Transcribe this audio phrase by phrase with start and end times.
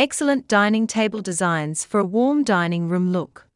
[0.00, 3.46] excellent dining table designs for a warm dining room look.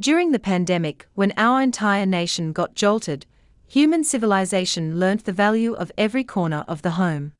[0.00, 3.26] During the pandemic, when our entire nation got jolted,
[3.68, 7.34] human civilization learnt the value of every corner of the home.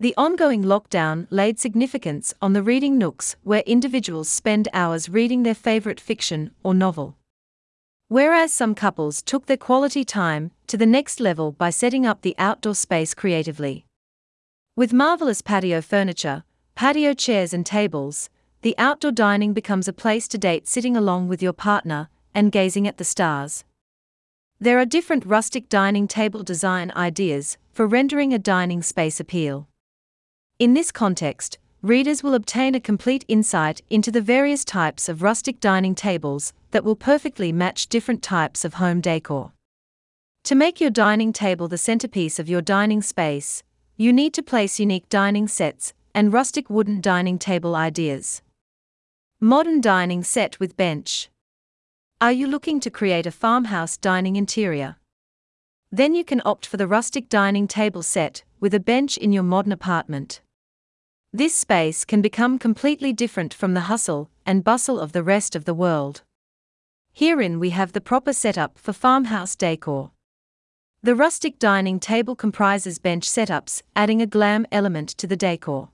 [0.00, 5.54] The ongoing lockdown laid significance on the reading nooks where individuals spend hours reading their
[5.54, 7.18] favorite fiction or novel.
[8.08, 12.34] Whereas some couples took their quality time to the next level by setting up the
[12.36, 13.84] outdoor space creatively.
[14.74, 16.42] With marvelous patio furniture,
[16.78, 18.30] patio chairs, and tables,
[18.62, 22.86] the outdoor dining becomes a place to date sitting along with your partner and gazing
[22.86, 23.64] at the stars.
[24.60, 29.66] There are different rustic dining table design ideas for rendering a dining space appeal.
[30.60, 35.58] In this context, readers will obtain a complete insight into the various types of rustic
[35.58, 39.50] dining tables that will perfectly match different types of home decor.
[40.44, 43.64] To make your dining table the centerpiece of your dining space,
[43.96, 48.42] you need to place unique dining sets and rustic wooden dining table ideas.
[49.40, 51.28] Modern dining set with bench.
[52.20, 54.96] Are you looking to create a farmhouse dining interior?
[55.92, 59.44] Then you can opt for the rustic dining table set with a bench in your
[59.44, 60.40] modern apartment.
[61.32, 65.64] This space can become completely different from the hustle and bustle of the rest of
[65.64, 66.22] the world.
[67.12, 70.10] Herein we have the proper setup for farmhouse decor.
[71.02, 75.90] The rustic dining table comprises bench setups, adding a glam element to the decor.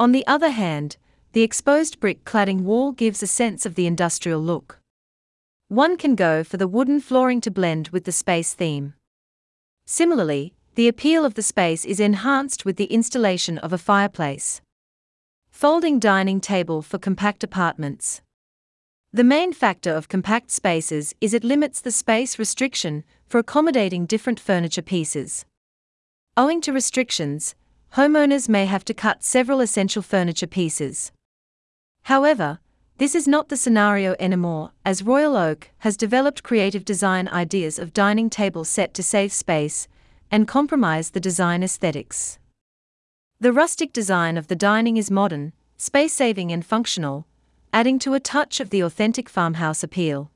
[0.00, 0.96] On the other hand,
[1.32, 4.80] the exposed brick cladding wall gives a sense of the industrial look.
[5.68, 8.94] One can go for the wooden flooring to blend with the space theme.
[9.86, 14.60] Similarly, the appeal of the space is enhanced with the installation of a fireplace.
[15.50, 18.20] Folding dining table for compact apartments.
[19.12, 24.40] The main factor of compact spaces is it limits the space restriction for accommodating different
[24.40, 25.44] furniture pieces.
[26.36, 27.54] Owing to restrictions,
[27.94, 31.12] homeowners may have to cut several essential furniture pieces.
[32.02, 32.58] However,
[32.98, 37.92] this is not the scenario anymore, as Royal Oak has developed creative design ideas of
[37.92, 39.86] dining table set to save space
[40.28, 42.40] and compromise the design aesthetics.
[43.38, 47.26] The rustic design of the dining is modern, space saving, and functional,
[47.72, 50.32] adding to a touch of the authentic farmhouse appeal.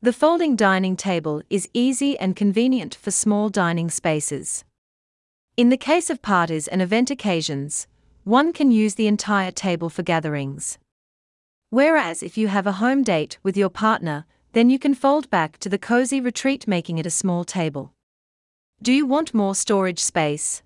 [0.00, 4.64] The folding dining table is easy and convenient for small dining spaces.
[5.54, 7.86] In the case of parties and event occasions,
[8.24, 10.78] one can use the entire table for gatherings.
[11.68, 14.24] Whereas if you have a home date with your partner,
[14.54, 17.92] then you can fold back to the cozy retreat, making it a small table.
[18.80, 20.62] Do you want more storage space?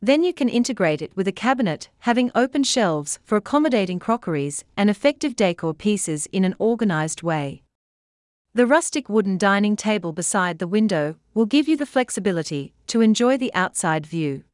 [0.00, 4.88] Then you can integrate it with a cabinet having open shelves for accommodating crockeries and
[4.88, 7.62] effective decor pieces in an organized way.
[8.54, 13.36] The rustic wooden dining table beside the window will give you the flexibility to enjoy
[13.36, 14.44] the outside view.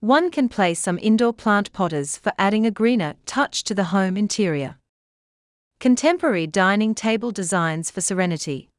[0.00, 4.16] One can place some indoor plant potters for adding a greener touch to the home
[4.16, 4.78] interior.
[5.78, 8.70] Contemporary dining table designs for serenity.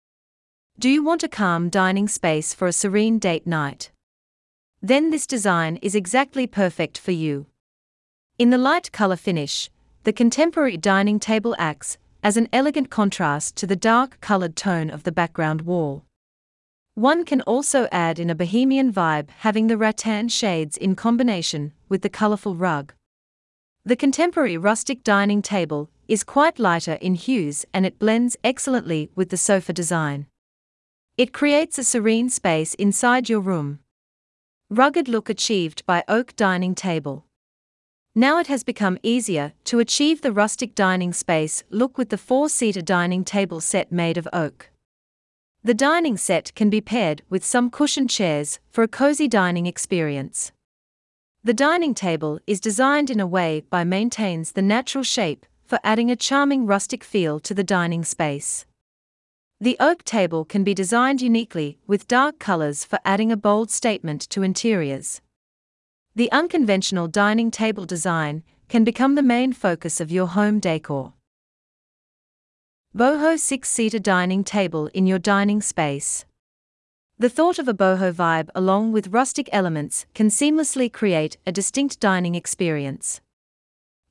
[0.79, 3.91] Do you want a calm dining space for a serene date night?
[4.81, 7.45] Then this design is exactly perfect for you.
[8.37, 9.69] In the light color finish,
[10.03, 15.03] the contemporary dining table acts as an elegant contrast to the dark colored tone of
[15.03, 16.05] the background wall.
[16.95, 22.01] One can also add in a bohemian vibe having the rattan shades in combination with
[22.01, 22.93] the colorful rug.
[23.83, 29.29] The contemporary rustic dining table is quite lighter in hues and it blends excellently with
[29.29, 30.27] the sofa design.
[31.17, 33.79] It creates a serene space inside your room.
[34.69, 37.25] Rugged look achieved by oak dining table.
[38.15, 42.47] Now it has become easier to achieve the rustic dining space look with the four
[42.47, 44.69] seater dining table set made of oak.
[45.63, 50.51] The dining set can be paired with some cushioned chairs for a cozy dining experience.
[51.43, 56.11] The dining table is designed in a way by maintains the natural shape for adding
[56.11, 58.67] a charming rustic feel to the dining space.
[59.59, 64.21] The oak table can be designed uniquely with dark colors for adding a bold statement
[64.29, 65.19] to interiors.
[66.15, 71.13] The unconventional dining table design can become the main focus of your home decor.
[72.95, 76.25] Boho 6 seater dining table in your dining space.
[77.17, 81.99] The thought of a boho vibe along with rustic elements can seamlessly create a distinct
[81.99, 83.19] dining experience.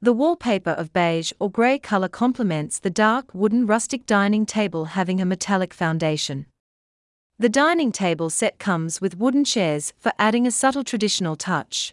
[0.00, 5.20] The wallpaper of beige or grey color complements the dark wooden rustic dining table having
[5.20, 6.46] a metallic foundation.
[7.42, 11.92] The dining table set comes with wooden chairs for adding a subtle traditional touch.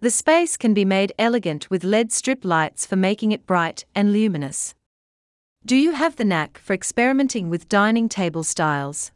[0.00, 4.14] The space can be made elegant with LED strip lights for making it bright and
[4.14, 4.74] luminous.
[5.66, 9.12] Do you have the knack for experimenting with dining table styles?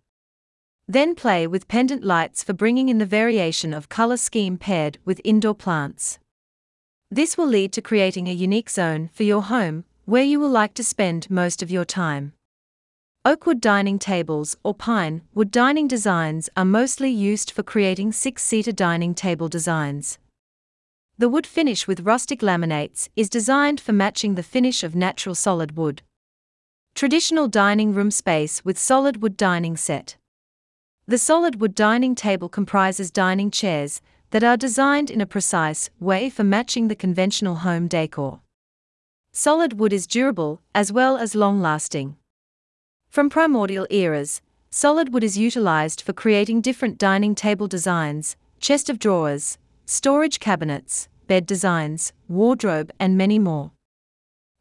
[0.87, 5.23] Then play with pendant lights for bringing in the variation of color scheme paired with
[5.25, 6.19] indoor plants.
[7.11, 10.75] This will lead to creating a unique zone for your home where you will like
[10.75, 12.35] to spend most of your time.
[13.23, 18.73] Oakwood dining tables or pine wood dining designs are mostly used for creating six seater
[18.73, 20.19] dining table designs.
[21.19, 25.77] The wood finish with rustic laminates is designed for matching the finish of natural solid
[25.77, 26.01] wood.
[26.95, 30.17] Traditional dining room space with solid wood dining set.
[31.07, 34.01] The solid wood dining table comprises dining chairs
[34.31, 38.41] that are designed in a precise way for matching the conventional home decor.
[39.31, 42.17] Solid wood is durable as well as long lasting.
[43.11, 44.41] From primordial eras,
[44.71, 51.09] solid wood is utilized for creating different dining table designs, chest of drawers, storage cabinets,
[51.27, 53.73] bed designs, wardrobe, and many more.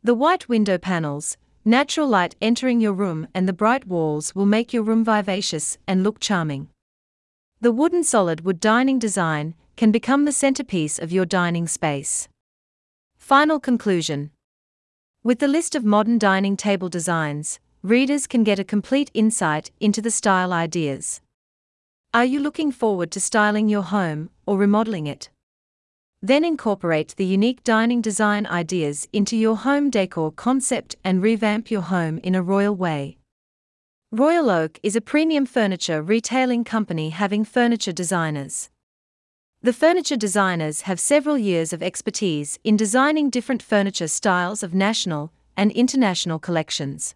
[0.01, 4.73] The white window panels, natural light entering your room, and the bright walls will make
[4.73, 6.69] your room vivacious and look charming.
[7.61, 12.27] The wooden solid wood dining design can become the centerpiece of your dining space.
[13.15, 14.31] Final conclusion
[15.23, 20.01] With the list of modern dining table designs, readers can get a complete insight into
[20.01, 21.21] the style ideas.
[22.13, 25.29] Are you looking forward to styling your home or remodeling it?
[26.21, 31.83] Then incorporate the unique dining design ideas into your home decor concept and revamp your
[31.83, 33.17] home in a royal way.
[34.11, 38.69] Royal Oak is a premium furniture retailing company having furniture designers.
[39.61, 45.31] The furniture designers have several years of expertise in designing different furniture styles of national
[45.55, 47.15] and international collections.